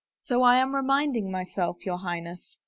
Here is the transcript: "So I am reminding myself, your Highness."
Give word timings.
"So 0.27 0.41
I 0.41 0.55
am 0.57 0.73
reminding 0.73 1.29
myself, 1.29 1.85
your 1.85 1.99
Highness." 1.99 2.59